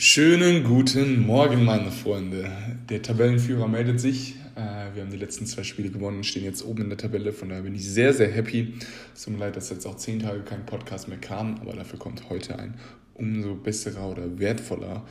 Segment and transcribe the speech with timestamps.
[0.00, 2.52] Schönen guten Morgen, meine Freunde.
[2.88, 4.36] Der Tabellenführer meldet sich.
[4.54, 7.32] Äh, wir haben die letzten zwei Spiele gewonnen und stehen jetzt oben in der Tabelle.
[7.32, 8.74] Von daher bin ich sehr, sehr happy.
[9.12, 11.98] Es tut mir leid, dass jetzt auch zehn Tage kein Podcast mehr kam, aber dafür
[11.98, 12.74] kommt heute ein
[13.14, 15.04] umso besserer oder wertvoller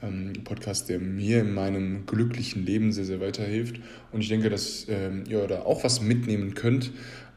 [0.00, 3.78] ähm, Podcast, der mir in meinem glücklichen Leben sehr, sehr weiterhilft.
[4.10, 6.92] Und ich denke, dass ähm, ihr da auch was mitnehmen könnt.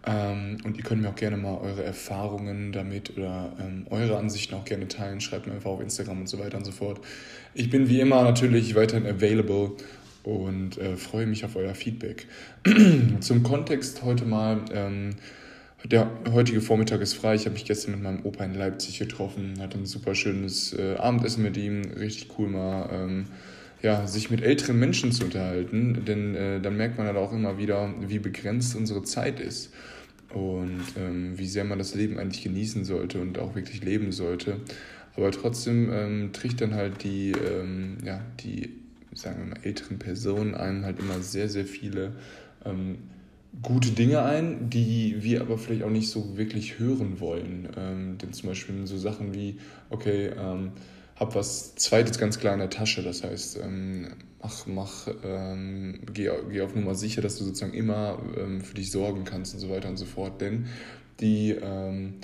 [0.06, 4.56] Ähm, und ihr könnt mir auch gerne mal eure Erfahrungen damit oder ähm, eure Ansichten
[4.56, 5.22] auch gerne teilen.
[5.22, 7.00] Schreibt mir einfach auf Instagram und so weiter und so fort.
[7.54, 9.72] Ich bin wie immer natürlich weiterhin available
[10.24, 12.28] und äh, freue mich auf euer Feedback.
[13.22, 14.60] Zum Kontext heute mal.
[14.74, 15.12] Ähm,
[15.86, 17.36] der heutige Vormittag ist frei.
[17.36, 20.96] Ich habe mich gestern mit meinem Opa in Leipzig getroffen, hatte ein super schönes äh,
[20.96, 21.82] Abendessen mit ihm.
[21.98, 22.90] Richtig cool mal.
[22.92, 23.26] Ähm,
[23.82, 27.58] ja, sich mit älteren Menschen zu unterhalten, denn äh, dann merkt man halt auch immer
[27.58, 29.74] wieder, wie begrenzt unsere Zeit ist
[30.34, 34.58] und ähm, wie sehr man das Leben eigentlich genießen sollte und auch wirklich leben sollte.
[35.16, 38.74] Aber trotzdem ähm, dann halt die, ähm, ja, die,
[39.14, 42.14] sagen wir mal, älteren Personen einem halt immer sehr, sehr viele
[42.66, 42.98] ähm,
[43.62, 47.70] gute Dinge ein, die wir aber vielleicht auch nicht so wirklich hören wollen.
[47.78, 49.58] Ähm, denn zum Beispiel so Sachen wie,
[49.90, 50.32] okay,
[51.16, 54.08] ähm, hab was Zweites ganz klar in der Tasche, das heißt, ähm,
[54.42, 58.92] mach, mach, ähm, geh, geh auf Nummer sicher, dass du sozusagen immer ähm, für dich
[58.92, 60.42] sorgen kannst und so weiter und so fort.
[60.42, 60.68] Denn
[61.20, 62.16] die, ähm,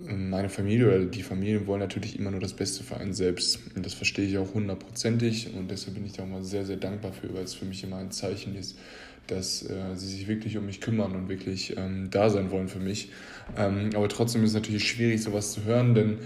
[0.00, 3.58] meine Familie oder die Familien wollen natürlich immer nur das Beste für einen selbst.
[3.74, 6.76] Und das verstehe ich auch hundertprozentig und deshalb bin ich da auch mal sehr, sehr
[6.76, 8.78] dankbar für, weil es für mich immer ein Zeichen ist,
[9.26, 12.78] dass äh, sie sich wirklich um mich kümmern und wirklich ähm, da sein wollen für
[12.78, 13.10] mich.
[13.56, 16.18] Ähm, aber trotzdem ist es natürlich schwierig, sowas zu hören, denn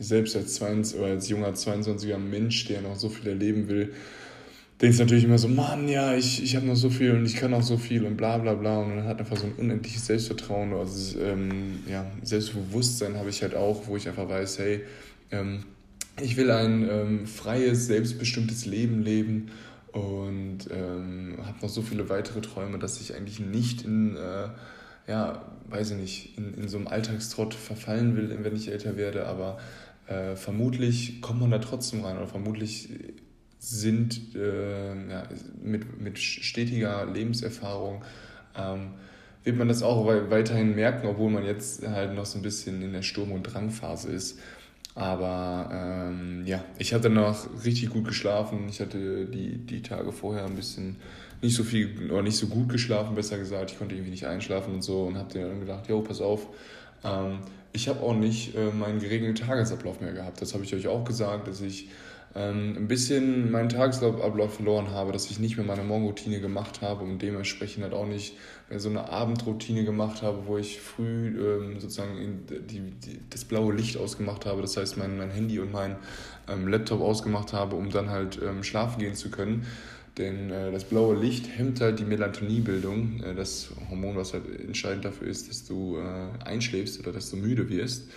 [0.00, 3.92] selbst als, 22, oder als junger 22er Mensch, der noch so viel erleben will,
[4.80, 7.50] denkst natürlich immer so, Mann, ja, ich, ich habe noch so viel und ich kann
[7.50, 8.78] noch so viel und bla bla bla.
[8.78, 13.54] Und man hat einfach so ein unendliches Selbstvertrauen, also ähm, ja, Selbstbewusstsein habe ich halt
[13.54, 14.80] auch, wo ich einfach weiß, hey,
[15.30, 15.64] ähm,
[16.20, 19.50] ich will ein ähm, freies, selbstbestimmtes Leben leben
[19.92, 24.48] und ähm, habe noch so viele weitere Träume, dass ich eigentlich nicht in, äh,
[25.08, 29.26] ja, weiß ich nicht, in, in so einem Alltagstrott verfallen will, wenn ich älter werde,
[29.26, 29.58] aber
[30.10, 32.88] äh, vermutlich kommt man da trotzdem rein oder vermutlich
[33.58, 35.28] sind äh, ja,
[35.62, 38.02] mit, mit stetiger Lebenserfahrung
[38.56, 38.94] ähm,
[39.44, 42.92] wird man das auch weiterhin merken, obwohl man jetzt halt noch so ein bisschen in
[42.92, 44.38] der Sturm- und Drangphase ist.
[44.94, 48.68] Aber ähm, ja, ich hatte noch richtig gut geschlafen.
[48.68, 50.96] Ich hatte die, die Tage vorher ein bisschen
[51.40, 53.70] nicht so viel oder nicht so gut geschlafen, besser gesagt.
[53.70, 56.48] Ich konnte irgendwie nicht einschlafen und so und habe dann gedacht, jo, pass auf.
[57.04, 57.38] Ähm,
[57.72, 60.40] ich habe auch nicht äh, meinen geregelten Tagesablauf mehr gehabt.
[60.42, 61.88] Das habe ich euch auch gesagt, dass ich
[62.34, 67.02] ähm, ein bisschen meinen Tagesablauf verloren habe, dass ich nicht mehr meine Morgenroutine gemacht habe
[67.02, 68.36] und dementsprechend halt auch nicht
[68.68, 73.74] mehr so eine Abendroutine gemacht habe, wo ich früh ähm, sozusagen die, die, das blaue
[73.74, 75.96] Licht ausgemacht habe, das heißt mein, mein Handy und mein
[76.48, 79.66] ähm, Laptop ausgemacht habe, um dann halt ähm, schlafen gehen zu können.
[80.18, 85.04] Denn äh, das blaue Licht hemmt halt die Melatoniebildung, äh, das Hormon, was halt entscheidend
[85.04, 88.10] dafür ist, dass du äh, einschläfst oder dass du müde wirst.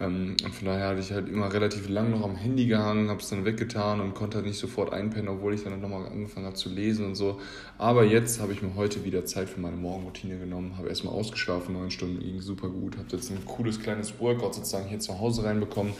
[0.00, 3.20] Ähm, und von daher hatte ich halt immer relativ lang noch am Handy gehangen, habe
[3.20, 6.56] es dann weggetan und konnte halt nicht sofort einpennen, obwohl ich dann nochmal angefangen habe
[6.56, 7.40] zu lesen und so.
[7.78, 11.74] Aber jetzt habe ich mir heute wieder Zeit für meine Morgenroutine genommen, habe erstmal ausgeschlafen,
[11.74, 15.44] neun Stunden ging super gut, habe jetzt ein cooles kleines Workout sozusagen hier zu Hause
[15.44, 15.92] reinbekommen.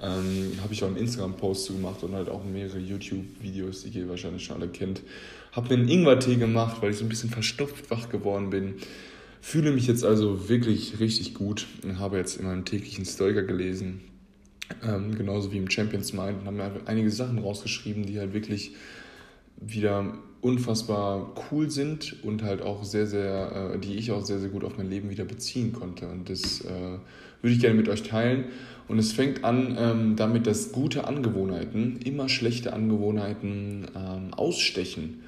[0.00, 4.08] Ähm, habe ich auch einen Instagram-Post zu gemacht und halt auch mehrere YouTube-Videos, die ihr
[4.08, 5.02] wahrscheinlich schon alle kennt.
[5.52, 8.74] Habe mir einen Ingwer-Tee gemacht, weil ich so ein bisschen verstopft wach geworden bin.
[9.46, 14.00] Fühle mich jetzt also wirklich richtig gut und habe jetzt in meinem täglichen Stoiker gelesen,
[14.82, 18.72] ähm, genauso wie im Champions Mind und habe mir einige Sachen rausgeschrieben, die halt wirklich
[19.60, 24.48] wieder unfassbar cool sind und halt auch sehr, sehr, äh, die ich auch sehr, sehr
[24.48, 26.08] gut auf mein Leben wieder beziehen konnte.
[26.08, 26.98] Und das äh,
[27.42, 28.46] würde ich gerne mit euch teilen.
[28.88, 35.20] Und es fängt an ähm, damit, dass gute Angewohnheiten immer schlechte Angewohnheiten ähm, ausstechen.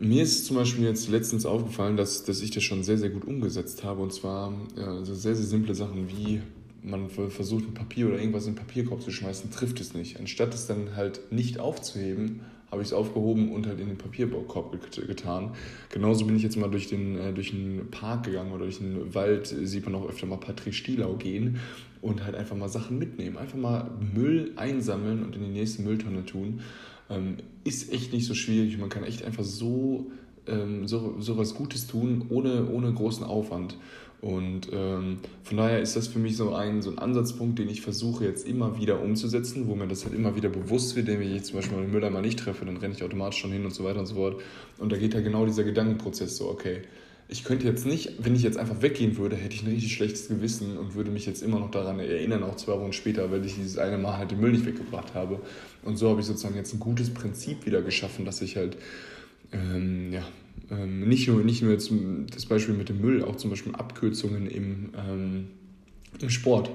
[0.00, 3.26] Mir ist zum Beispiel jetzt letztens aufgefallen, dass, dass ich das schon sehr, sehr gut
[3.26, 4.00] umgesetzt habe.
[4.00, 6.40] Und zwar ja, so sehr, sehr simple Sachen wie
[6.82, 10.18] man versucht, ein Papier oder irgendwas in den Papierkorb zu schmeißen, trifft es nicht.
[10.18, 14.78] Anstatt es dann halt nicht aufzuheben, habe ich es aufgehoben und halt in den Papierkorb
[15.06, 15.50] getan.
[15.90, 19.14] Genauso bin ich jetzt mal durch den, äh, durch den Park gegangen oder durch den
[19.14, 21.58] Wald, sieht man auch öfter mal Patrick Stielau gehen
[22.00, 23.36] und halt einfach mal Sachen mitnehmen.
[23.36, 26.60] Einfach mal Müll einsammeln und in die nächste Mülltonne tun.
[27.10, 28.78] Ähm, ist echt nicht so schwierig.
[28.78, 30.10] Man kann echt einfach so,
[30.46, 33.76] ähm, so, so was Gutes tun, ohne, ohne großen Aufwand.
[34.20, 37.80] Und ähm, von daher ist das für mich so ein, so ein Ansatzpunkt, den ich
[37.80, 41.44] versuche jetzt immer wieder umzusetzen, wo mir das halt immer wieder bewusst wird, wenn ich
[41.44, 44.00] zum Beispiel den Mülleimer nicht treffe, dann renne ich automatisch schon hin und so weiter
[44.00, 44.42] und so fort.
[44.78, 46.82] Und da geht halt genau dieser Gedankenprozess so, okay,
[47.30, 50.28] ich könnte jetzt nicht, wenn ich jetzt einfach weggehen würde, hätte ich ein richtig schlechtes
[50.28, 53.54] Gewissen und würde mich jetzt immer noch daran erinnern, auch zwei Wochen später, weil ich
[53.54, 55.40] dieses eine Mal halt den Müll nicht weggebracht habe.
[55.84, 58.76] Und so habe ich sozusagen jetzt ein gutes Prinzip wieder geschaffen, dass ich halt,
[59.52, 60.26] ähm, ja,
[60.72, 61.92] ähm, nicht, nur, nicht nur jetzt
[62.34, 65.48] das Beispiel mit dem Müll, auch zum Beispiel Abkürzungen im, ähm,
[66.20, 66.70] im Sport.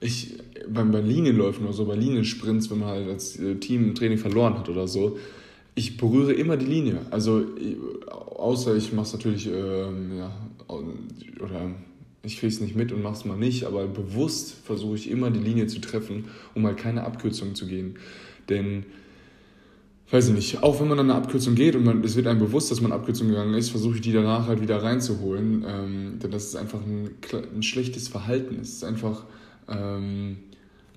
[0.00, 3.94] Ich, beim, bei Linienläufen oder so, bei Liniensprints, wenn man halt als äh, Team ein
[3.94, 5.18] Training verloren hat oder so,
[5.80, 7.00] ich berühre immer die Linie.
[7.10, 7.44] Also,
[8.10, 10.30] außer ich mache es natürlich, ähm, ja,
[10.68, 11.70] oder
[12.22, 15.30] ich kriege es nicht mit und mache es mal nicht, aber bewusst versuche ich immer
[15.30, 17.94] die Linie zu treffen, um halt keine Abkürzung zu gehen.
[18.50, 18.84] Denn,
[20.10, 22.40] weiß ich nicht, auch wenn man an eine Abkürzung geht und man, es wird einem
[22.40, 25.64] bewusst, dass man Abkürzung gegangen ist, versuche ich die danach halt wieder reinzuholen.
[25.66, 27.10] Ähm, denn das ist einfach ein,
[27.56, 28.58] ein schlechtes Verhalten.
[28.60, 29.24] Es ist einfach.
[29.66, 30.36] Ähm,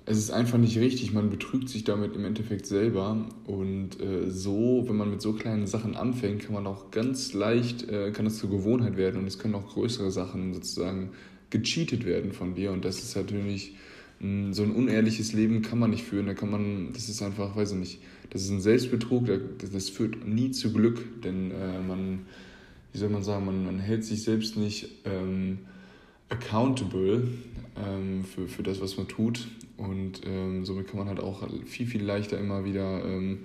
[0.05, 3.25] es ist einfach nicht richtig, man betrügt sich damit im Endeffekt selber.
[3.45, 7.89] Und äh, so, wenn man mit so kleinen Sachen anfängt, kann man auch ganz leicht,
[7.89, 9.21] äh, kann das zur Gewohnheit werden.
[9.21, 11.11] Und es können auch größere Sachen sozusagen
[11.51, 12.71] gecheatet werden von dir.
[12.71, 13.75] Und das ist natürlich
[14.19, 17.55] mh, so ein unehrliches Leben kann man nicht führen, da kann man, das ist einfach,
[17.55, 17.99] weiß ich nicht,
[18.31, 19.27] das ist ein Selbstbetrug,
[19.59, 22.25] das, das führt nie zu Glück, denn äh, man,
[22.91, 25.59] wie soll man sagen, man, man hält sich selbst nicht ähm,
[26.29, 27.27] accountable
[27.77, 29.47] ähm, für, für das, was man tut.
[29.83, 33.39] Und ähm, somit kann man halt auch viel, viel leichter immer wieder ähm,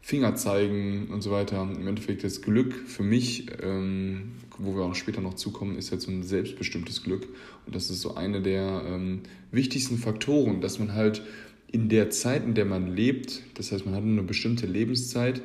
[0.00, 1.62] Finger zeigen und so weiter.
[1.62, 6.04] Im Endeffekt das Glück für mich, ähm, wo wir auch später noch zukommen, ist jetzt
[6.04, 7.28] so ein selbstbestimmtes Glück.
[7.66, 9.20] Und das ist so eine der ähm,
[9.50, 11.22] wichtigsten Faktoren, dass man halt
[11.70, 15.42] in der Zeit, in der man lebt, das heißt, man hat eine bestimmte Lebenszeit,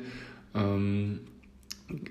[0.54, 1.20] ähm,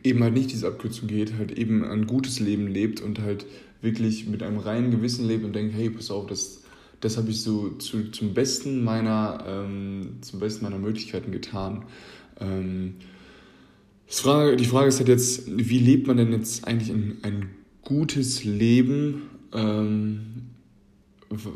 [0.03, 3.45] eben halt nicht diese Abkürzung geht, halt eben ein gutes Leben lebt und halt
[3.81, 6.63] wirklich mit einem reinen Gewissen lebt und denkt, hey, pass auf, das,
[7.01, 11.85] das habe ich so zu, zum, Besten meiner, ähm, zum Besten meiner Möglichkeiten getan.
[12.39, 12.95] Ähm,
[14.07, 17.49] Frage, die Frage ist halt jetzt, wie lebt man denn jetzt eigentlich ein, ein
[17.83, 19.29] gutes Leben?
[19.53, 20.19] Ähm,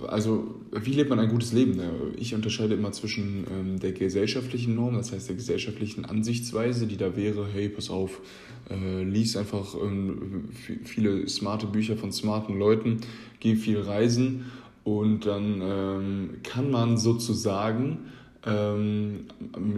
[0.07, 1.81] also, wie lebt man ein gutes Leben?
[2.15, 7.15] Ich unterscheide immer zwischen ähm, der gesellschaftlichen Norm, das heißt der gesellschaftlichen Ansichtsweise, die da
[7.15, 8.21] wäre, hey, pass auf,
[8.69, 10.49] äh, lies einfach ähm,
[10.83, 13.01] viele smarte Bücher von smarten Leuten,
[13.39, 14.45] geh viel reisen
[14.83, 18.11] und dann ähm, kann man sozusagen
[18.45, 19.25] ähm,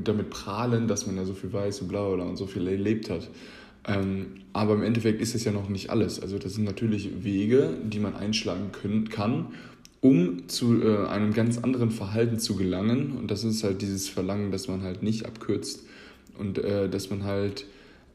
[0.04, 3.10] damit prahlen, dass man ja so viel weiß und bla bla und so viel erlebt
[3.10, 3.30] hat.
[3.88, 6.20] Ähm, aber im Endeffekt ist es ja noch nicht alles.
[6.20, 9.48] Also das sind natürlich Wege, die man einschlagen können, kann,
[10.02, 13.16] um zu äh, einem ganz anderen Verhalten zu gelangen.
[13.18, 15.84] Und das ist halt dieses Verlangen, dass man halt nicht abkürzt
[16.40, 17.66] und äh, dass man halt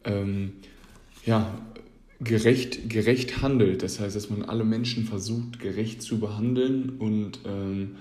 [0.05, 0.53] ähm,
[1.25, 1.55] ja,
[2.21, 3.83] gerecht, gerecht handelt.
[3.83, 7.97] Das heißt, dass man alle Menschen versucht, gerecht zu behandeln und ähm,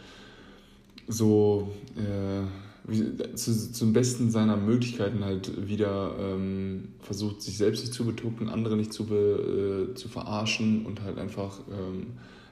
[1.07, 2.45] so äh,
[2.89, 8.49] wie, zu, zum Besten seiner Möglichkeiten halt wieder ähm, versucht, sich selbst nicht zu betucken,
[8.49, 12.07] andere nicht zu, be, äh, zu verarschen und halt einfach ähm,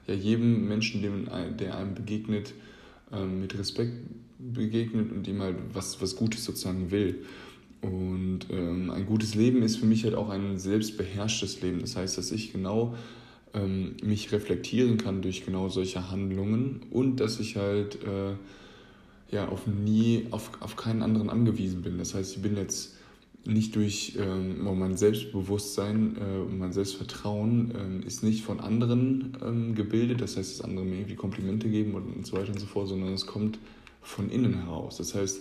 [0.06, 1.28] ja, jedem Menschen, dem,
[1.58, 2.54] der einem begegnet,
[3.12, 3.94] ähm, mit Respekt
[4.38, 7.24] begegnet und ihm halt was, was Gutes sozusagen will.
[7.80, 11.80] Und ähm, ein gutes Leben ist für mich halt auch ein selbstbeherrschtes Leben.
[11.80, 12.94] Das heißt, dass ich genau
[13.54, 18.34] ähm, mich reflektieren kann durch genau solche Handlungen und dass ich halt äh,
[19.30, 21.98] ja, auf nie, auf, auf keinen anderen angewiesen bin.
[21.98, 22.94] Das heißt, ich bin jetzt
[23.44, 29.74] nicht durch ähm, mein Selbstbewusstsein äh, und mein Selbstvertrauen ähm, ist nicht von anderen ähm,
[29.74, 32.88] gebildet, das heißt, dass andere mir irgendwie Komplimente geben und, so weiter und so fort,
[32.88, 33.58] sondern es kommt
[34.02, 34.96] von innen heraus.
[34.98, 35.40] Das heißt,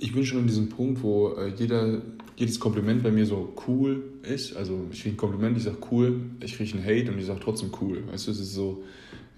[0.00, 2.02] ich bin schon an diesem Punkt, wo äh, jeder,
[2.36, 4.56] jedes Kompliment bei mir so cool ist.
[4.56, 7.40] Also ich kriege ein Kompliment, ich sage cool, ich kriege einen Hate und ich sage
[7.42, 8.02] trotzdem cool.
[8.10, 8.82] Weißt du, es ist so,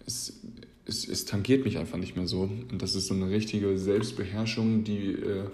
[0.07, 0.41] es,
[0.87, 2.43] es, es tangiert mich einfach nicht mehr so.
[2.43, 5.45] Und das ist so eine richtige Selbstbeherrschung, die, äh,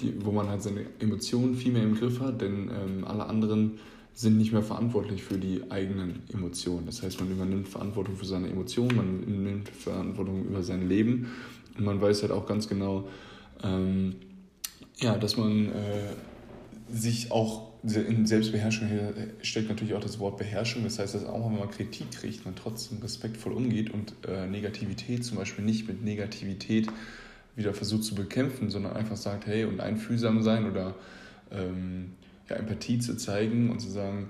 [0.00, 3.78] die, wo man halt seine Emotionen viel mehr im Griff hat, denn ähm, alle anderen
[4.14, 6.86] sind nicht mehr verantwortlich für die eigenen Emotionen.
[6.86, 11.32] Das heißt, man übernimmt Verantwortung für seine Emotionen, man übernimmt Verantwortung über sein Leben
[11.76, 13.08] und man weiß halt auch ganz genau,
[13.64, 14.14] ähm,
[14.98, 18.88] ja, dass man äh, sich auch in Selbstbeherrschung
[19.42, 20.84] steckt natürlich auch das Wort Beherrschung.
[20.84, 25.22] Das heißt, dass auch wenn man Kritik kriegt, man trotzdem respektvoll umgeht und äh, Negativität
[25.22, 26.88] zum Beispiel nicht mit Negativität
[27.56, 30.94] wieder versucht zu bekämpfen, sondern einfach sagt, hey, und einfühlsam sein oder
[31.50, 32.12] ähm,
[32.48, 34.28] ja, Empathie zu zeigen und zu sagen,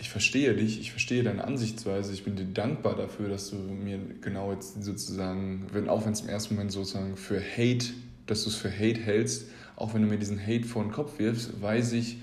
[0.00, 3.98] ich verstehe dich, ich verstehe deine Ansichtsweise, ich bin dir dankbar dafür, dass du mir
[4.20, 7.86] genau jetzt sozusagen, wenn, auch wenn es im ersten Moment sozusagen für Hate
[8.28, 9.46] dass du es für Hate hältst,
[9.78, 12.18] auch wenn du mir diesen Hate vor den Kopf wirfst, weiß ich,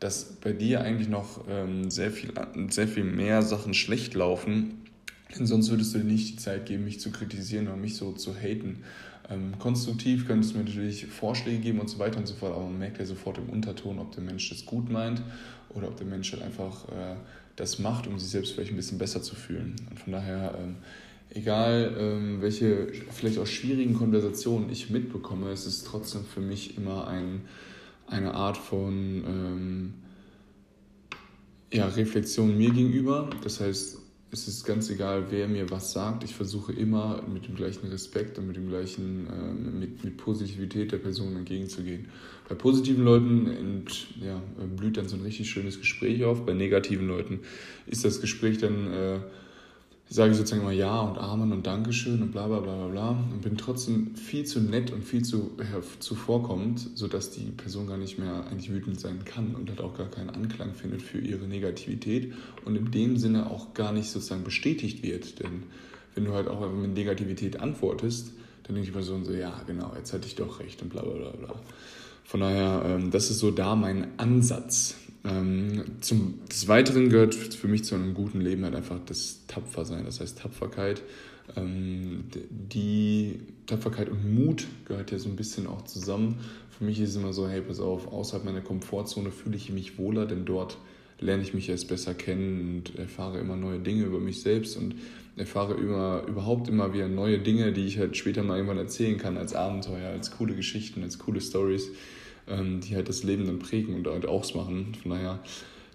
[0.00, 2.32] dass bei dir eigentlich noch ähm, sehr, viel,
[2.68, 4.82] sehr viel mehr Sachen schlecht laufen.
[5.36, 8.12] Denn sonst würdest du dir nicht die Zeit geben, mich zu kritisieren oder mich so
[8.12, 8.82] zu haten.
[9.30, 12.64] Ähm, konstruktiv könntest du mir natürlich Vorschläge geben und so weiter und so fort, aber
[12.64, 15.22] man merkt ja sofort im Unterton, ob der Mensch das gut meint
[15.68, 17.14] oder ob der Mensch halt einfach äh,
[17.56, 19.76] das macht, um sich selbst vielleicht ein bisschen besser zu fühlen.
[19.88, 20.76] Und von daher, ähm,
[21.30, 27.06] egal ähm, welche vielleicht auch schwierigen Konversationen ich mitbekomme, es ist trotzdem für mich immer
[27.08, 27.42] ein,
[28.06, 29.94] eine Art von ähm,
[31.72, 33.30] ja, Reflexion mir gegenüber.
[33.44, 33.98] Das heißt,
[34.32, 36.22] es ist ganz egal, wer mir was sagt.
[36.24, 40.92] Ich versuche immer mit dem gleichen Respekt und mit dem gleichen, äh, mit, mit Positivität
[40.92, 42.08] der Person entgegenzugehen.
[42.48, 44.40] Bei positiven Leuten ent, ja,
[44.76, 46.44] blüht dann so ein richtig schönes Gespräch auf.
[46.44, 47.40] Bei negativen Leuten
[47.86, 49.18] ist das Gespräch dann äh,
[50.12, 53.10] sage ich sozusagen immer Ja und Amen und Dankeschön und bla bla bla bla bla
[53.10, 57.96] und bin trotzdem viel zu nett und viel zu äh, zuvorkommend, sodass die Person gar
[57.96, 61.46] nicht mehr eigentlich wütend sein kann und halt auch gar keinen Anklang findet für ihre
[61.46, 62.32] Negativität
[62.64, 65.38] und in dem Sinne auch gar nicht sozusagen bestätigt wird.
[65.38, 65.62] Denn
[66.16, 68.32] wenn du halt auch mit Negativität antwortest,
[68.64, 71.14] dann denkt die Person so, ja genau, jetzt hatte ich doch recht und bla bla
[71.14, 71.54] bla bla.
[72.24, 74.96] Von daher, ähm, das ist so da mein Ansatz.
[75.24, 80.04] Ähm, zum, des Weiteren gehört für mich zu einem guten Leben halt einfach das Tapfersein,
[80.04, 81.02] das heißt Tapferkeit.
[81.56, 86.38] Ähm, die Tapferkeit und Mut gehört ja so ein bisschen auch zusammen.
[86.76, 89.98] Für mich ist es immer so, hey, pass auf, außerhalb meiner Komfortzone fühle ich mich
[89.98, 90.78] wohler, denn dort
[91.18, 94.94] lerne ich mich erst besser kennen und erfahre immer neue Dinge über mich selbst und
[95.36, 99.36] erfahre immer, überhaupt immer wieder neue Dinge, die ich halt später mal irgendwann erzählen kann
[99.36, 101.90] als Abenteuer, als coole Geschichten, als coole Stories
[102.50, 104.94] ähm, die halt das Leben dann prägen und halt ausmachen.
[105.02, 105.40] Von daher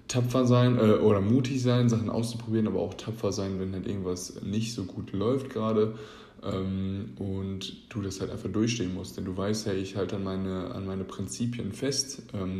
[0.08, 4.42] tapfer sein äh, oder mutig sein, Sachen auszuprobieren, aber auch tapfer sein, wenn halt irgendwas
[4.44, 5.96] nicht so gut läuft gerade
[6.44, 9.18] ähm, und du das halt einfach durchstehen musst.
[9.18, 12.60] Denn du weißt, hey, ich halte an meine, an meine Prinzipien fest, ähm,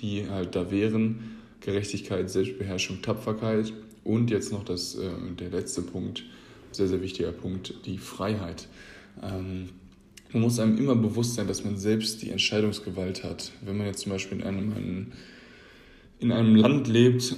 [0.00, 1.40] die halt da wären.
[1.60, 3.72] Gerechtigkeit, Selbstbeherrschung, Tapferkeit
[4.04, 6.24] und jetzt noch das, äh, der letzte Punkt,
[6.72, 8.68] sehr, sehr wichtiger Punkt, die Freiheit.
[9.22, 9.70] Ähm,
[10.32, 13.52] man muss einem immer bewusst sein, dass man selbst die Entscheidungsgewalt hat.
[13.64, 15.12] Wenn man jetzt zum Beispiel in einem,
[16.18, 17.36] in einem Land lebt,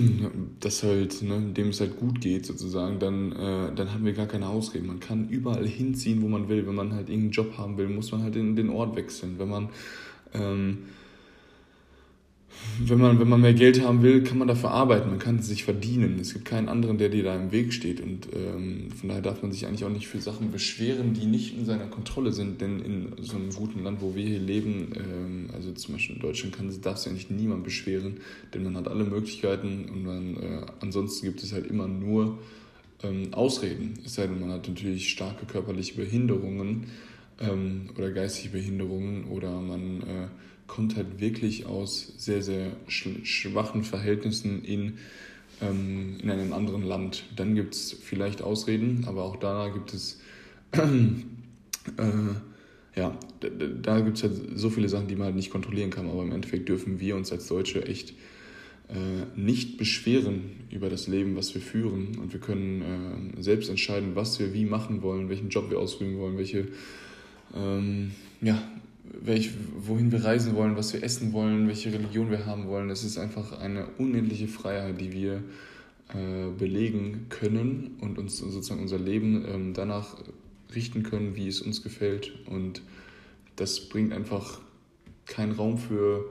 [0.60, 4.26] das halt, ne, dem es halt gut geht sozusagen, dann, äh, dann haben wir gar
[4.26, 4.86] keine Ausreden.
[4.86, 6.66] Man kann überall hinziehen, wo man will.
[6.66, 9.38] Wenn man halt irgendeinen Job haben will, muss man halt in den Ort wechseln.
[9.38, 9.68] Wenn man
[10.34, 10.78] ähm,
[12.78, 15.46] wenn man, wenn man mehr Geld haben will, kann man dafür arbeiten, man kann es
[15.46, 16.18] sich verdienen.
[16.20, 18.00] Es gibt keinen anderen, der dir da im Weg steht.
[18.00, 21.56] Und ähm, von daher darf man sich eigentlich auch nicht für Sachen beschweren, die nicht
[21.56, 22.60] in seiner Kontrolle sind.
[22.60, 26.22] Denn in so einem guten Land, wo wir hier leben, ähm, also zum Beispiel in
[26.22, 28.18] Deutschland, kann, darf sich eigentlich niemand beschweren,
[28.54, 32.38] denn man hat alle Möglichkeiten und man, äh, ansonsten gibt es halt immer nur
[33.02, 33.94] ähm, Ausreden.
[34.04, 36.86] Es sei denn, man hat natürlich starke körperliche Behinderungen
[37.40, 40.28] ähm, oder geistige Behinderungen oder man äh,
[40.72, 44.94] kommt halt wirklich aus sehr, sehr schwachen Verhältnissen in,
[45.60, 47.24] ähm, in einem anderen Land.
[47.36, 50.18] Dann gibt es vielleicht Ausreden, aber auch da gibt es,
[50.72, 50.80] äh,
[52.96, 53.48] ja, da,
[53.82, 56.08] da gibt es halt so viele Sachen, die man halt nicht kontrollieren kann.
[56.08, 58.14] Aber im Endeffekt dürfen wir uns als Deutsche echt
[58.88, 62.16] äh, nicht beschweren über das Leben, was wir führen.
[62.16, 66.16] Und wir können äh, selbst entscheiden, was wir wie machen wollen, welchen Job wir ausüben
[66.16, 66.68] wollen, welche
[67.54, 68.62] ähm, ja,
[69.20, 72.90] welch, wohin wir reisen wollen, was wir essen wollen, welche Religion wir haben wollen.
[72.90, 75.42] Es ist einfach eine unendliche Freiheit, die wir
[76.14, 80.16] äh, belegen können und uns sozusagen unser Leben ähm, danach
[80.74, 82.32] richten können, wie es uns gefällt.
[82.46, 82.82] Und
[83.56, 84.60] das bringt einfach
[85.26, 86.24] keinen Raum für,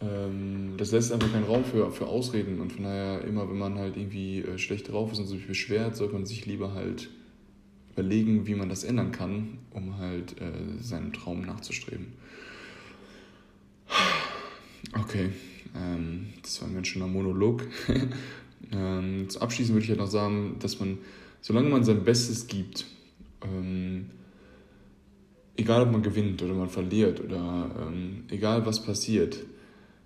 [0.00, 2.60] ähm, das lässt einfach keinen Raum für, für Ausreden.
[2.60, 5.96] Und von daher, immer wenn man halt irgendwie äh, schlecht drauf ist und sich beschwert,
[5.96, 7.10] sollte man sich lieber halt
[8.00, 12.06] überlegen, wie man das ändern kann, um halt äh, seinem Traum nachzustreben.
[14.98, 15.30] Okay,
[15.76, 17.66] ähm, das war ein ganz schöner Monolog.
[18.72, 20.98] ähm, zu abschließen würde ich halt noch sagen, dass man,
[21.42, 22.86] solange man sein Bestes gibt,
[23.42, 24.06] ähm,
[25.56, 29.40] egal ob man gewinnt oder man verliert oder ähm, egal was passiert,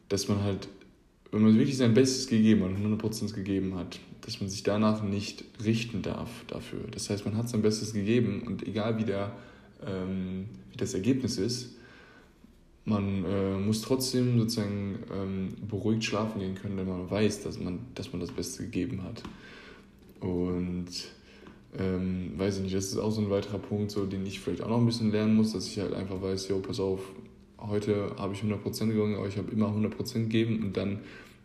[0.09, 0.69] dass man halt,
[1.31, 5.03] wenn man wirklich sein Bestes gegeben hat und 100% gegeben hat, dass man sich danach
[5.03, 6.81] nicht richten darf dafür.
[6.91, 9.33] Das heißt, man hat sein Bestes gegeben und egal wie, der,
[9.87, 11.75] ähm, wie das Ergebnis ist,
[12.87, 17.81] man äh, muss trotzdem sozusagen ähm, beruhigt schlafen gehen können, wenn man weiß, dass man,
[17.95, 19.23] dass man das Beste gegeben hat.
[20.21, 20.89] Und
[21.79, 24.63] ähm, weiß ich nicht, das ist auch so ein weiterer Punkt, so, den ich vielleicht
[24.63, 27.01] auch noch ein bisschen lernen muss, dass ich halt einfach weiß, jo, pass auf,
[27.59, 31.01] heute habe ich 100% gegangen, aber ich habe immer 100% gegeben und dann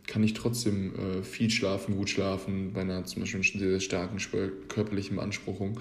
[0.09, 4.17] kann ich trotzdem äh, viel schlafen, gut schlafen, bei einer zum Beispiel sehr, sehr starken
[4.67, 5.79] körperlichen Beanspruchung.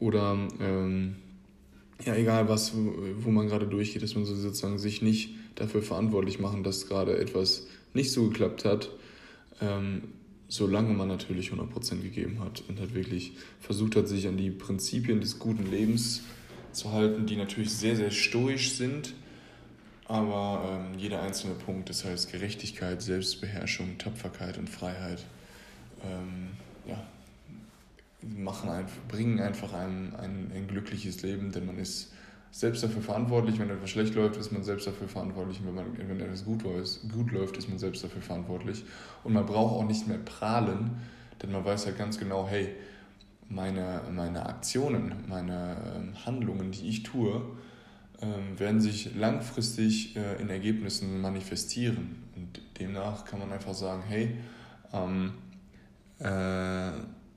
[0.00, 1.14] Oder ähm,
[2.04, 6.40] ja, egal was, wo, man gerade durchgeht, dass man so sozusagen sich nicht dafür verantwortlich
[6.40, 8.90] machen, dass gerade etwas nicht so geklappt hat,
[9.60, 10.02] ähm,
[10.48, 15.20] solange man natürlich 100% gegeben hat und hat wirklich versucht hat, sich an die Prinzipien
[15.20, 16.22] des guten Lebens
[16.72, 19.14] zu halten, die natürlich sehr, sehr stoisch sind,
[20.12, 25.24] aber ähm, jeder einzelne Punkt, das heißt Gerechtigkeit, Selbstbeherrschung, Tapferkeit und Freiheit,
[26.04, 26.48] ähm,
[26.86, 27.02] ja,
[28.20, 32.12] machen einfach, bringen einfach einem ein, ein glückliches Leben, denn man ist
[32.50, 33.58] selbst dafür verantwortlich.
[33.58, 35.60] Wenn etwas schlecht läuft, ist man selbst dafür verantwortlich.
[35.60, 38.84] Und wenn, man, wenn etwas gut, gut läuft, ist man selbst dafür verantwortlich.
[39.24, 40.90] Und man braucht auch nicht mehr prahlen,
[41.42, 42.68] denn man weiß ja ganz genau, hey,
[43.48, 47.40] meine, meine Aktionen, meine ähm, Handlungen, die ich tue,
[48.56, 52.22] werden sich langfristig äh, in Ergebnissen manifestieren.
[52.36, 54.36] Und demnach kann man einfach sagen, hey,
[54.92, 55.32] ähm,
[56.18, 56.92] äh,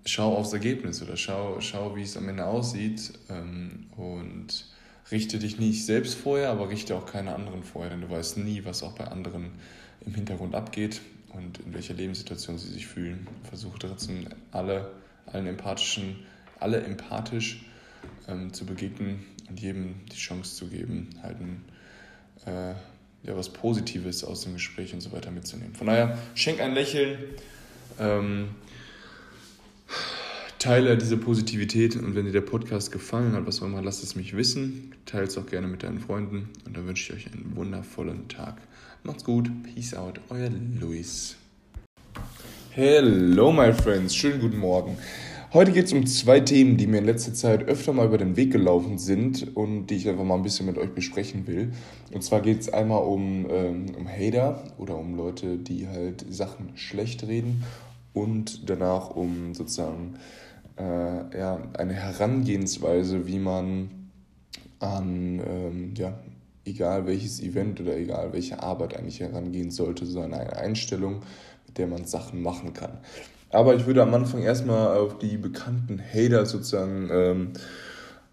[0.05, 4.65] schau aufs Ergebnis oder schau, schau wie es am Ende aussieht ähm, und
[5.11, 8.63] richte dich nicht selbst vorher, aber richte auch keine anderen vorher, denn du weißt nie,
[8.65, 9.51] was auch bei anderen
[10.05, 11.01] im Hintergrund abgeht
[11.33, 13.27] und in welcher Lebenssituation sie sich fühlen.
[13.43, 14.91] Versuche trotzdem alle,
[15.25, 16.25] allen empathischen,
[16.59, 17.65] alle empathisch
[18.27, 21.65] ähm, zu begegnen und jedem die Chance zu geben, halt ein,
[22.45, 22.73] äh,
[23.23, 25.75] ja, was Positives aus dem Gespräch und so weiter mitzunehmen.
[25.75, 27.17] Von daher, schenk ein Lächeln.
[27.99, 28.49] Ähm,
[30.59, 34.15] teile diese Positivität und wenn dir der Podcast gefallen hat, was auch immer, lass es
[34.15, 34.95] mich wissen.
[35.05, 38.57] Teile es auch gerne mit deinen Freunden und dann wünsche ich euch einen wundervollen Tag.
[39.03, 40.49] Macht's gut, peace out, euer
[40.79, 41.35] Luis.
[42.71, 44.97] Hello, my friends, schönen guten Morgen.
[45.55, 48.35] Heute geht es um zwei Themen, die mir in letzter Zeit öfter mal über den
[48.35, 51.71] Weg gelaufen sind und die ich einfach mal ein bisschen mit euch besprechen will.
[52.11, 56.75] Und zwar geht es einmal um, ähm, um Hater oder um Leute, die halt Sachen
[56.75, 57.63] schlecht reden
[58.13, 60.15] und danach um sozusagen
[60.77, 64.09] äh, ja, eine Herangehensweise, wie man
[64.79, 66.19] an, ähm, ja,
[66.65, 71.21] egal welches Event oder egal welche Arbeit eigentlich herangehen sollte, so eine Einstellung,
[71.65, 72.97] mit der man Sachen machen kann.
[73.49, 77.53] Aber ich würde am Anfang erstmal auf die bekannten Hater sozusagen ähm,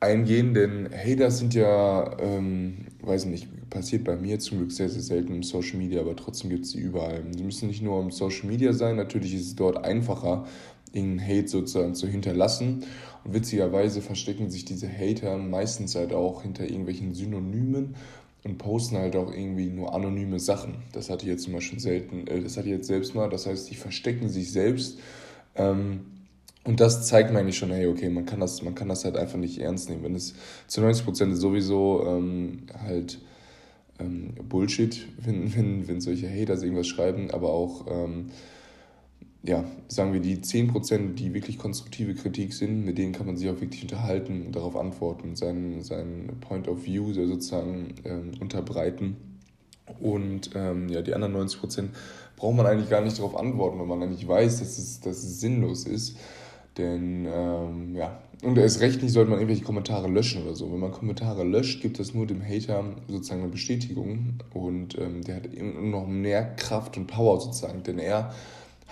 [0.00, 5.02] eingehen, denn Hater sind ja, ähm, weiß nicht, passiert bei mir zum Glück sehr, sehr
[5.02, 7.22] selten im Social Media, aber trotzdem gibt es sie überall.
[7.36, 10.44] Sie müssen nicht nur im Social Media sein, natürlich ist es dort einfacher,
[10.92, 12.84] irgendeinen Hate sozusagen zu hinterlassen.
[13.24, 17.94] Und witzigerweise verstecken sich diese Hater meistens halt auch hinter irgendwelchen Synonymen
[18.44, 20.76] und posten halt auch irgendwie nur anonyme Sachen.
[20.92, 23.28] Das hatte ich jetzt zum Beispiel selten, äh, das hatte ich jetzt selbst mal.
[23.28, 24.98] Das heißt, die verstecken sich selbst.
[25.54, 26.00] Ähm,
[26.64, 29.16] und das zeigt mir eigentlich schon, hey, okay, man kann das, man kann das halt
[29.16, 30.04] einfach nicht ernst nehmen.
[30.04, 30.34] Wenn es
[30.68, 33.18] zu 90 Prozent sowieso ähm, halt
[33.98, 38.30] ähm, Bullshit, wenn, wenn, wenn solche Haters irgendwas schreiben, aber auch ähm,
[39.44, 43.50] ja, sagen wir, die 10%, die wirklich konstruktive Kritik sind, mit denen kann man sich
[43.50, 49.16] auch wirklich unterhalten und darauf antworten, seinen, seinen Point of View sozusagen ähm, unterbreiten.
[50.00, 51.88] Und ähm, ja, die anderen 90%
[52.36, 55.40] braucht man eigentlich gar nicht darauf antworten, weil man eigentlich weiß, dass es, dass es
[55.40, 56.16] sinnlos ist.
[56.78, 60.72] Denn, ähm, ja, und erst recht nicht sollte man irgendwelche Kommentare löschen oder so.
[60.72, 65.36] Wenn man Kommentare löscht, gibt es nur dem Hater sozusagen eine Bestätigung und ähm, der
[65.36, 68.32] hat noch mehr Kraft und Power sozusagen, denn er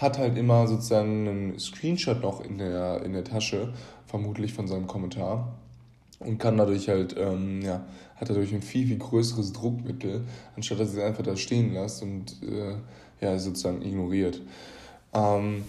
[0.01, 3.73] hat halt immer sozusagen einen Screenshot noch in der, in der Tasche,
[4.07, 5.59] vermutlich von seinem Kommentar.
[6.21, 7.87] Und kann dadurch halt, ähm, ja,
[8.17, 10.23] hat dadurch ein viel, viel größeres Druckmittel,
[10.55, 12.75] anstatt dass er es einfach da stehen lässt und äh,
[13.25, 14.41] ja, sozusagen ignoriert.
[15.15, 15.65] Ähm,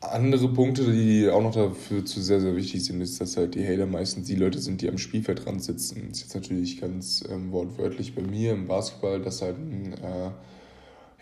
[0.00, 3.66] andere Punkte, die auch noch dafür zu sehr, sehr wichtig sind, ist, dass halt die
[3.66, 6.06] Hater meistens die Leute sind, die am Spielfeldrand sitzen.
[6.08, 10.30] Das ist jetzt natürlich ganz ähm, wortwörtlich bei mir im Basketball, dass halt ein äh,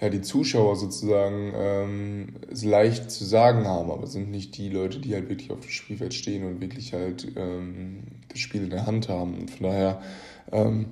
[0.01, 4.99] ja, die Zuschauer sozusagen ähm, es leicht zu sagen haben, aber sind nicht die Leute,
[4.99, 8.87] die halt wirklich auf dem Spielfeld stehen und wirklich halt ähm, das Spiel in der
[8.87, 9.39] Hand haben.
[9.39, 10.01] Und von daher
[10.53, 10.87] ähm,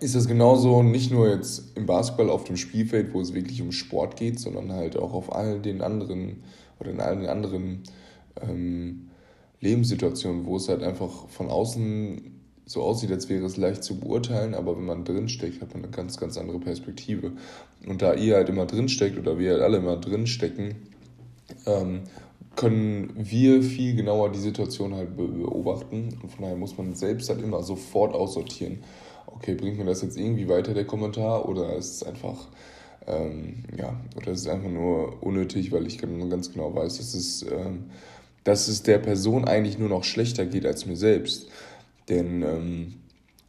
[0.00, 3.70] ist das genauso nicht nur jetzt im Basketball auf dem Spielfeld, wo es wirklich um
[3.70, 6.42] Sport geht, sondern halt auch auf all den anderen
[6.80, 7.82] oder in allen anderen
[8.40, 9.10] ähm,
[9.60, 12.31] Lebenssituationen, wo es halt einfach von außen
[12.72, 15.92] so aussieht, als wäre es leicht zu beurteilen, aber wenn man drinsteckt, hat man eine
[15.92, 17.32] ganz, ganz andere Perspektive.
[17.86, 20.76] Und da ihr halt immer drinsteckt oder wir halt alle immer drinstecken,
[21.66, 22.00] ähm,
[22.56, 26.18] können wir viel genauer die Situation halt beobachten.
[26.22, 28.78] Und von daher muss man selbst halt immer sofort aussortieren.
[29.26, 32.48] Okay, bringt mir das jetzt irgendwie weiter, der Kommentar, oder ist es einfach,
[33.06, 37.42] ähm, ja, oder ist es einfach nur unnötig, weil ich ganz genau weiß, dass es,
[37.42, 37.90] ähm,
[38.44, 41.48] dass es der Person eigentlich nur noch schlechter geht als mir selbst.
[42.08, 42.94] Denn ähm,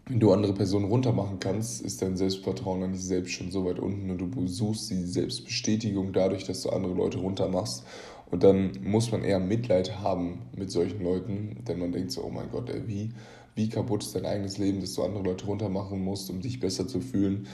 [0.06, 3.80] wenn du andere Personen runtermachen kannst, ist dein Selbstvertrauen an dich selbst schon so weit
[3.80, 7.86] unten und du suchst die Selbstbestätigung dadurch, dass du andere Leute runtermachst.
[8.30, 12.30] Und dann muss man eher Mitleid haben mit solchen Leuten, denn man denkt so, oh
[12.30, 13.12] mein Gott, ey, wie,
[13.56, 16.88] wie kaputt ist dein eigenes Leben, dass du andere Leute runtermachen musst, um dich besser
[16.88, 17.48] zu fühlen,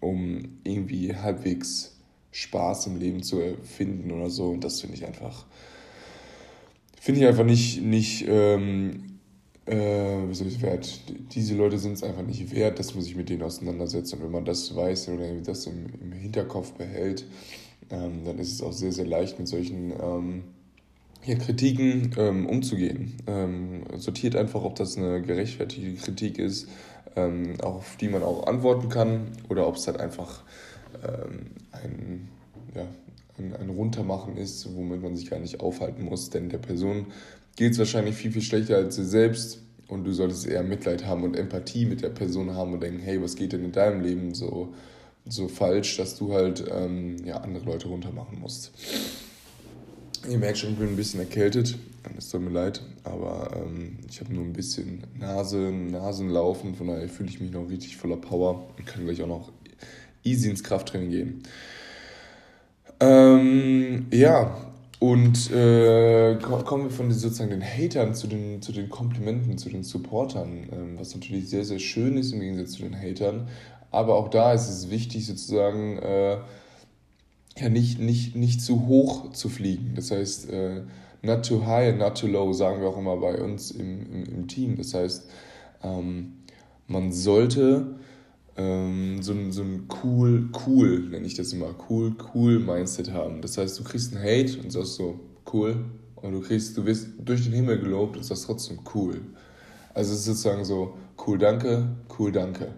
[0.00, 1.96] um irgendwie halbwegs
[2.32, 4.50] Spaß im Leben zu finden oder so.
[4.50, 5.44] Und das finde ich einfach,
[6.98, 9.09] finde ich einfach nicht, nicht ähm,
[9.70, 11.00] äh, wie soll ich wert?
[11.32, 14.12] Diese Leute sind es einfach nicht wert, dass man sich mit denen auseinandersetzt.
[14.12, 17.24] Und wenn man das weiß oder das im, im Hinterkopf behält,
[17.90, 20.44] ähm, dann ist es auch sehr, sehr leicht, mit solchen ähm,
[21.24, 23.16] ja, Kritiken ähm, umzugehen.
[23.26, 26.68] Ähm, sortiert einfach, ob das eine gerechtfertigte Kritik ist,
[27.16, 30.42] ähm, auf die man auch antworten kann, oder ob es halt einfach
[31.02, 32.28] ähm, ein,
[32.74, 32.86] ja,
[33.40, 36.30] ein, ein Runtermachen ist, womit man sich gar nicht aufhalten muss.
[36.30, 37.06] Denn der Person
[37.56, 39.60] geht es wahrscheinlich viel, viel schlechter als sie selbst.
[39.88, 43.20] Und du solltest eher Mitleid haben und Empathie mit der Person haben und denken, hey,
[43.20, 44.72] was geht denn in deinem Leben so,
[45.26, 48.70] so falsch, dass du halt ähm, ja, andere Leute runtermachen musst.
[50.28, 51.76] Ihr merkt schon, ich bin ein bisschen erkältet.
[52.16, 56.74] Es tut mir leid, aber ähm, ich habe nur ein bisschen Nase, Nasenlaufen.
[56.74, 59.50] Von daher fühle ich mich noch richtig voller Power und kann gleich auch noch
[60.22, 61.42] easy ins Krafttraining gehen.
[63.00, 64.54] Ähm, ja,
[64.98, 69.70] und äh, kommen wir von den, sozusagen den Hatern zu den, zu den Komplimenten, zu
[69.70, 73.48] den Supportern, ähm, was natürlich sehr, sehr schön ist im Gegensatz zu den Hatern.
[73.90, 76.36] Aber auch da ist es wichtig, sozusagen äh,
[77.58, 79.92] ja, nicht, nicht, nicht zu hoch zu fliegen.
[79.96, 80.82] Das heißt, äh,
[81.22, 84.24] not too high and not too low, sagen wir auch immer bei uns im, im,
[84.24, 84.76] im Team.
[84.76, 85.30] Das heißt,
[85.82, 86.34] ähm,
[86.86, 87.98] man sollte
[88.60, 93.40] ähm, so, ein, so ein cool, cool, nenne ich das immer, cool, cool Mindset haben.
[93.40, 95.18] Das heißt, du kriegst einen Hate und sagst so,
[95.52, 95.84] cool.
[96.16, 99.22] Und du kriegst, du wirst durch den Himmel gelobt und sagst trotzdem cool.
[99.94, 100.94] Also es ist sozusagen so,
[101.26, 102.74] cool, danke, cool, danke.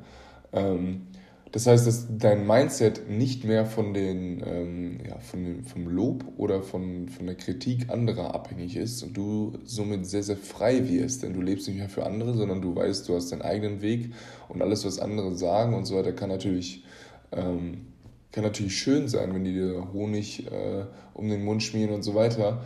[0.52, 1.08] Ähm,
[1.52, 6.24] das heißt, dass dein Mindset nicht mehr von den, ähm, ja, von den, vom Lob
[6.38, 11.22] oder von, von der Kritik anderer abhängig ist und du somit sehr, sehr frei wirst.
[11.22, 14.12] Denn du lebst nicht mehr für andere, sondern du weißt, du hast deinen eigenen Weg
[14.48, 16.84] und alles, was andere sagen und so weiter, kann natürlich,
[17.32, 17.88] ähm,
[18.32, 22.14] kann natürlich schön sein, wenn die dir Honig äh, um den Mund schmieren und so
[22.14, 22.62] weiter.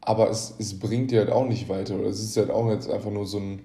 [0.00, 1.98] Aber es, es bringt dir halt auch nicht weiter.
[1.98, 3.62] Oder es ist halt auch jetzt einfach nur so ein,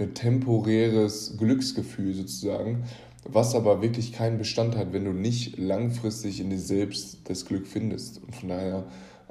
[0.00, 2.82] ein temporäres Glücksgefühl sozusagen
[3.24, 7.66] was aber wirklich keinen Bestand hat, wenn du nicht langfristig in dir selbst das Glück
[7.66, 8.22] findest.
[8.22, 8.84] Und von daher,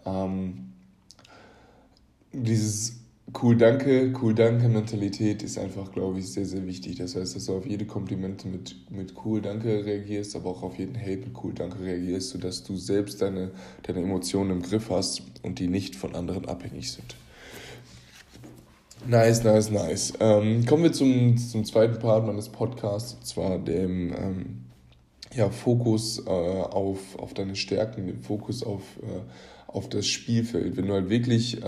[0.05, 0.73] ähm,
[2.31, 2.97] dieses
[3.41, 6.97] cool danke, cool danke Mentalität ist einfach, glaube ich, sehr, sehr wichtig.
[6.97, 10.77] Das heißt, dass du auf jede Komplimente mit, mit cool danke reagierst, aber auch auf
[10.77, 13.51] jeden Hate mit cool danke reagierst, sodass du selbst deine,
[13.83, 17.15] deine Emotionen im Griff hast und die nicht von anderen abhängig sind.
[19.07, 20.13] Nice, nice, nice.
[20.19, 24.65] Ähm, kommen wir zum, zum zweiten Part meines Podcasts, und zwar dem ähm,
[25.33, 30.75] ja, Fokus äh, auf, auf deine Stärken, den Fokus auf, äh, auf das Spielfeld.
[30.75, 31.65] Wenn du halt wirklich äh,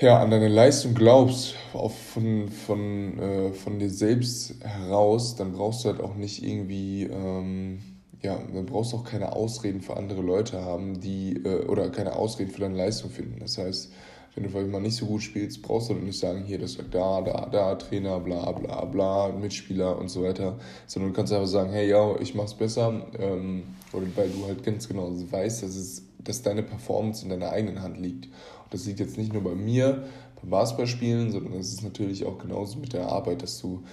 [0.00, 5.84] ja, an deine Leistung glaubst, auf, von, von, äh, von dir selbst heraus, dann brauchst
[5.84, 7.78] du halt auch nicht irgendwie, ähm,
[8.20, 12.16] ja, dann brauchst du auch keine Ausreden für andere Leute haben, die, äh, oder keine
[12.16, 13.38] Ausreden für deine Leistung finden.
[13.38, 13.92] Das heißt,
[14.36, 16.74] wenn du vielleicht mal nicht so gut spielst, brauchst du dann nicht sagen, hier, das
[16.74, 21.32] sagt da, da, da, Trainer, bla, bla, bla, Mitspieler und so weiter, sondern du kannst
[21.32, 23.62] einfach sagen, hey, ja, ich mach's besser, ähm,
[23.94, 27.80] oder weil du halt ganz genau weißt, dass, es, dass deine Performance in deiner eigenen
[27.80, 28.26] Hand liegt.
[28.26, 30.04] Und das liegt jetzt nicht nur bei mir,
[30.42, 33.84] beim Basketballspielen, sondern das ist natürlich auch genauso mit der Arbeit, dass du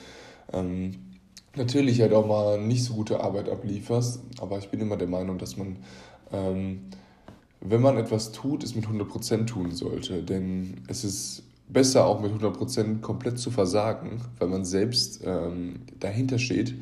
[0.51, 0.91] ähm,
[1.55, 5.37] natürlich halt auch mal nicht so gute Arbeit ablieferst, aber ich bin immer der Meinung,
[5.37, 5.77] dass man
[6.33, 6.81] ähm,
[7.65, 10.21] wenn man etwas tut, es mit 100% tun sollte.
[10.21, 16.39] Denn es ist besser auch mit 100% komplett zu versagen, weil man selbst ähm, dahinter
[16.39, 16.75] steht,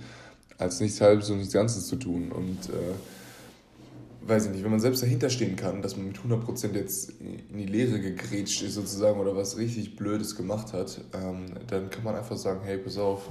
[0.58, 2.32] als nichts Halbes und nichts Ganzes zu tun.
[2.32, 6.74] Und äh, weiß ich nicht, wenn man selbst dahinter stehen kann, dass man mit 100%
[6.74, 11.90] jetzt in die Leere gegrätscht ist sozusagen oder was richtig Blödes gemacht hat, ähm, dann
[11.90, 13.30] kann man einfach sagen, hey, pass auf,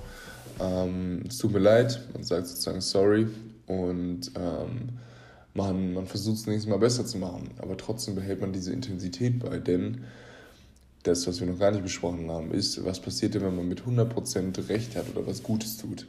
[0.61, 3.29] ähm, es tut mir leid, man sagt sozusagen sorry
[3.67, 4.89] und ähm,
[5.55, 9.41] man, man versucht es nächstes Mal besser zu machen, aber trotzdem behält man diese Intensität
[9.41, 10.05] bei, denn
[11.03, 13.83] das, was wir noch gar nicht besprochen haben, ist, was passiert denn, wenn man mit
[13.83, 16.07] 100% Recht hat oder was Gutes tut.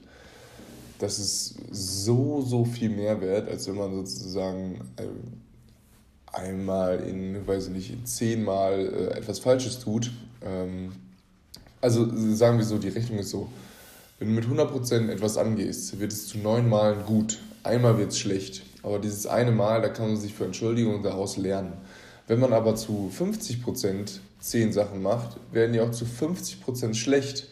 [1.00, 5.08] Das ist so, so viel mehr wert, als wenn man sozusagen äh,
[6.32, 10.12] einmal in, weiß ich nicht, zehnmal äh, etwas Falsches tut.
[10.44, 10.92] Ähm,
[11.80, 13.50] also sagen wir so, die Rechnung ist so,
[14.20, 17.40] wenn du mit 100% etwas angehst, wird es zu neun Malen gut.
[17.64, 18.62] Einmal wird es schlecht.
[18.84, 21.74] Aber dieses eine Mal, da kann man sich für Entschuldigung daraus lernen.
[22.28, 27.48] Wenn man aber zu 50% zehn Sachen macht, werden die auch zu 50% schlecht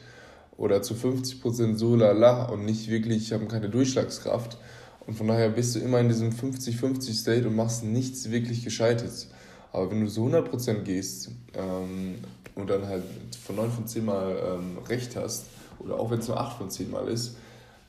[0.57, 4.57] oder zu 50% so lala und nicht wirklich, haben keine Durchschlagskraft.
[5.05, 9.29] Und von daher bist du immer in diesem 50-50 State und machst nichts wirklich Gescheites.
[9.71, 12.15] Aber wenn du so 100% gehst ähm,
[12.55, 13.03] und dann halt
[13.43, 15.45] von 9 von 10 Mal ähm, recht hast,
[15.79, 17.35] oder auch wenn es nur 8 von 10 Mal ist,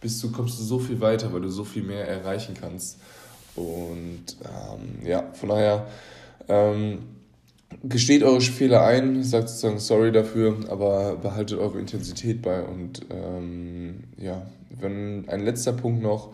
[0.00, 2.98] bist du, kommst du so viel weiter, weil du so viel mehr erreichen kannst.
[3.56, 5.86] Und ähm, ja, von daher
[6.48, 6.98] ähm,
[7.84, 12.62] gesteht eure Fehler ein, sagt sozusagen sorry dafür, aber behaltet eure Intensität bei.
[12.62, 14.46] Und ähm, ja,
[14.78, 16.30] wenn ein letzter Punkt noch,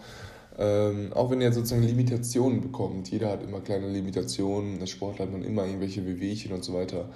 [0.59, 5.31] ähm, auch wenn ihr sozusagen Limitationen bekommt, jeder hat immer kleine Limitationen, das Sport hat
[5.31, 7.11] man immer irgendwelche Wehwehchen und so weiter.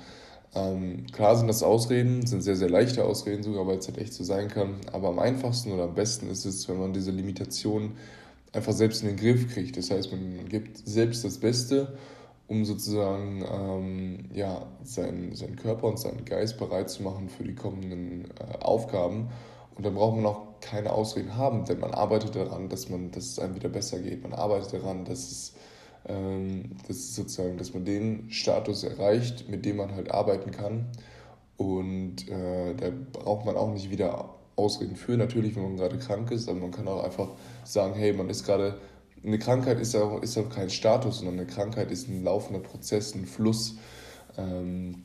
[0.54, 4.12] Ähm, klar sind das Ausreden, sind sehr, sehr leichte Ausreden sogar, weil es halt echt
[4.12, 4.74] so sein kann.
[4.92, 7.92] Aber am einfachsten oder am besten ist es, wenn man diese Limitationen
[8.52, 9.76] einfach selbst in den Griff kriegt.
[9.76, 11.96] Das heißt, man gibt selbst das Beste
[12.50, 17.54] um sozusagen ähm, ja, seinen, seinen Körper und seinen Geist bereit zu machen für die
[17.54, 19.28] kommenden äh, Aufgaben.
[19.76, 23.26] Und dann braucht man auch keine Ausreden haben, denn man arbeitet daran, dass, man, dass
[23.26, 24.24] es einem wieder besser geht.
[24.24, 25.54] Man arbeitet daran, dass es,
[26.08, 30.86] ähm, dass sozusagen, dass man den Status erreicht, mit dem man halt arbeiten kann.
[31.56, 36.30] Und äh, da braucht man auch nicht wieder Ausreden für, natürlich, wenn man gerade krank
[36.30, 37.28] ist, aber man kann auch einfach
[37.64, 38.76] sagen, hey, man ist gerade
[39.24, 43.14] eine Krankheit ist auch, ist auch kein Status, sondern eine Krankheit ist ein laufender Prozess,
[43.14, 43.76] ein Fluss.
[44.38, 45.04] Ähm,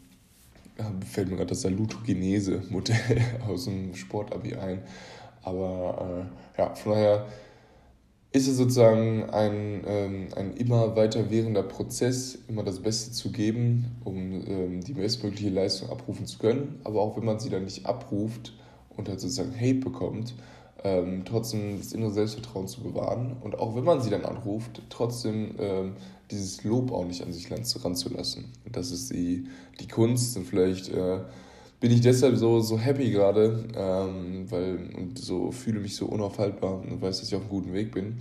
[1.05, 4.81] fällt mir gerade das Salutogenese-Modell aus dem Sportabi ein.
[5.43, 7.25] Aber äh, ja, von daher
[8.31, 13.95] ist es sozusagen ein, ähm, ein immer weiter währender Prozess, immer das Beste zu geben,
[14.03, 16.79] um ähm, die bestmögliche Leistung abrufen zu können.
[16.83, 18.53] Aber auch wenn man sie dann nicht abruft
[18.97, 20.33] und halt sozusagen Hate bekommt,
[20.83, 25.55] ähm, trotzdem das innere Selbstvertrauen zu bewahren und auch wenn man sie dann anruft, trotzdem
[25.59, 25.93] ähm,
[26.31, 28.45] dieses Lob auch nicht an sich ranzulassen.
[28.71, 29.47] Das ist die,
[29.79, 31.19] die Kunst und vielleicht äh,
[31.79, 36.81] bin ich deshalb so, so happy gerade ähm, weil, und so fühle mich so unaufhaltbar
[36.81, 38.17] und weiß, dass ich auf einem guten Weg bin.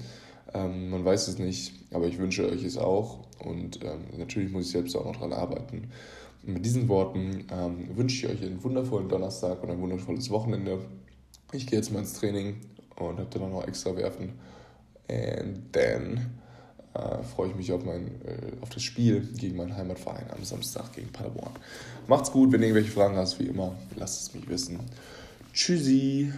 [0.52, 4.66] Ähm, man weiß es nicht, aber ich wünsche euch es auch und ähm, natürlich muss
[4.66, 5.90] ich selbst auch noch daran arbeiten.
[6.46, 10.84] Und mit diesen Worten ähm, wünsche ich euch einen wundervollen Donnerstag und ein wundervolles Wochenende.
[11.52, 12.56] Ich gehe jetzt mal ins Training
[12.96, 14.32] und habe dann noch extra werfen.
[15.08, 16.30] And then
[16.94, 20.92] äh, freue ich mich auf, mein, äh, auf das Spiel gegen meinen Heimatverein am Samstag
[20.92, 21.52] gegen Paderborn.
[22.06, 24.80] Macht's gut, wenn ihr irgendwelche Fragen hast, wie immer, lasst es mich wissen.
[25.52, 26.32] Tschüssi!